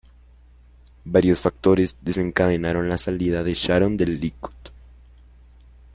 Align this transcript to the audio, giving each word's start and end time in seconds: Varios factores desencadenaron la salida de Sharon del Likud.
Varios 1.05 1.41
factores 1.41 1.95
desencadenaron 2.01 2.89
la 2.89 2.97
salida 2.97 3.43
de 3.43 3.53
Sharon 3.53 3.97
del 3.97 4.19
Likud. 4.19 4.51